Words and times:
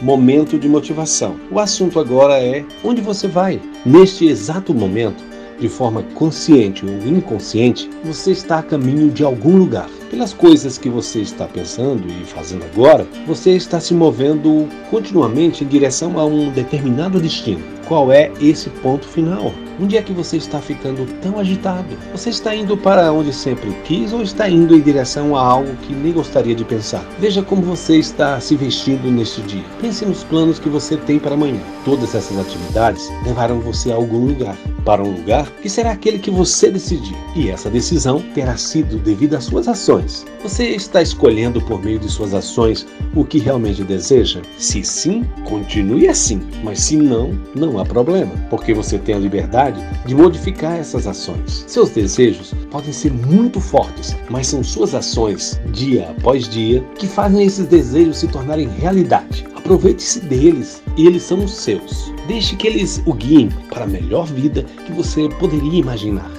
momento 0.00 0.58
de 0.58 0.68
motivação. 0.68 1.36
O 1.50 1.58
assunto 1.58 1.98
agora 1.98 2.38
é 2.38 2.64
onde 2.84 3.00
você 3.00 3.26
vai. 3.26 3.60
Neste 3.84 4.26
exato 4.26 4.74
momento, 4.74 5.22
de 5.58 5.68
forma 5.68 6.02
consciente 6.14 6.86
ou 6.86 6.92
inconsciente, 7.06 7.90
você 8.04 8.30
está 8.30 8.58
a 8.58 8.62
caminho 8.62 9.10
de 9.10 9.24
algum 9.24 9.56
lugar. 9.56 9.88
Pelas 10.10 10.32
coisas 10.32 10.78
que 10.78 10.88
você 10.88 11.20
está 11.20 11.46
pensando 11.46 12.06
e 12.08 12.24
fazendo 12.24 12.64
agora, 12.64 13.06
você 13.26 13.50
está 13.50 13.78
se 13.80 13.92
movendo 13.92 14.68
continuamente 14.90 15.64
em 15.64 15.66
direção 15.66 16.18
a 16.18 16.24
um 16.24 16.50
determinado 16.50 17.20
destino. 17.20 17.62
Qual 17.86 18.10
é 18.10 18.30
esse 18.40 18.70
ponto 18.70 19.06
final? 19.06 19.52
Onde 19.80 19.96
é 19.96 20.02
que 20.02 20.12
você 20.12 20.36
está 20.36 20.60
ficando 20.60 21.06
tão 21.20 21.38
agitado? 21.38 21.96
Você 22.10 22.30
está 22.30 22.52
indo 22.52 22.76
para 22.76 23.12
onde 23.12 23.32
sempre 23.32 23.70
quis 23.84 24.12
ou 24.12 24.22
está 24.22 24.48
indo 24.48 24.74
em 24.74 24.80
direção 24.80 25.36
a 25.36 25.40
algo 25.40 25.76
que 25.82 25.94
nem 25.94 26.12
gostaria 26.12 26.54
de 26.54 26.64
pensar? 26.64 27.06
Veja 27.20 27.42
como 27.42 27.62
você 27.62 27.96
está 27.96 28.40
se 28.40 28.56
vestindo 28.56 29.08
neste 29.08 29.40
dia. 29.42 29.64
Pense 29.80 30.04
nos 30.04 30.24
planos 30.24 30.58
que 30.58 30.68
você 30.68 30.96
tem 30.96 31.20
para 31.20 31.34
amanhã. 31.34 31.60
Todas 31.84 32.12
essas 32.12 32.36
atividades 32.38 33.08
levarão 33.24 33.60
você 33.60 33.92
a 33.92 33.94
algum 33.94 34.26
lugar, 34.26 34.56
para 34.84 35.02
um 35.02 35.12
lugar 35.12 35.48
que 35.62 35.68
será 35.68 35.92
aquele 35.92 36.18
que 36.18 36.30
você 36.30 36.70
decidir. 36.70 37.14
E 37.36 37.48
essa 37.48 37.70
decisão 37.70 38.20
terá 38.34 38.56
sido 38.56 38.98
devido 38.98 39.34
às 39.34 39.44
suas 39.44 39.68
ações. 39.68 40.26
Você 40.42 40.70
está 40.70 41.00
escolhendo 41.00 41.60
por 41.60 41.80
meio 41.80 42.00
de 42.00 42.08
suas 42.08 42.34
ações 42.34 42.84
o 43.14 43.24
que 43.24 43.38
realmente 43.38 43.84
deseja? 43.84 44.40
Se 44.58 44.82
sim, 44.82 45.24
continue 45.44 46.08
assim. 46.08 46.40
Mas 46.64 46.80
se 46.80 46.96
não, 46.96 47.38
não 47.54 47.78
há 47.78 47.84
problema, 47.84 48.32
porque 48.50 48.74
você 48.74 48.98
tem 48.98 49.14
a 49.14 49.18
liberdade 49.18 49.67
de 49.70 50.14
modificar 50.14 50.78
essas 50.78 51.06
ações. 51.06 51.64
Seus 51.66 51.90
desejos 51.90 52.54
podem 52.70 52.92
ser 52.92 53.12
muito 53.12 53.60
fortes, 53.60 54.16
mas 54.30 54.46
são 54.46 54.62
suas 54.62 54.94
ações, 54.94 55.60
dia 55.72 56.10
após 56.10 56.48
dia, 56.48 56.82
que 56.98 57.06
fazem 57.06 57.44
esses 57.44 57.66
desejos 57.66 58.18
se 58.18 58.28
tornarem 58.28 58.68
realidade. 58.68 59.46
Aproveite-se 59.56 60.20
deles, 60.20 60.82
eles 60.96 61.22
são 61.22 61.44
os 61.44 61.54
seus. 61.54 62.12
Deixe 62.26 62.56
que 62.56 62.66
eles 62.66 63.02
o 63.06 63.12
guiem 63.12 63.48
para 63.68 63.84
a 63.84 63.88
melhor 63.88 64.26
vida 64.26 64.62
que 64.62 64.92
você 64.92 65.28
poderia 65.38 65.80
imaginar. 65.80 66.30